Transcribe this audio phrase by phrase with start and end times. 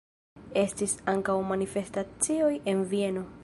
[0.61, 3.29] Estis ankaŭ manifestacioj en Vieno.